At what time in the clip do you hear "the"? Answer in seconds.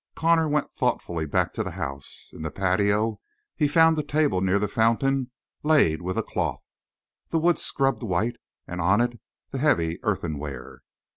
1.63-1.73, 2.41-2.49, 3.95-4.01, 4.57-4.67, 7.29-7.37, 9.51-9.59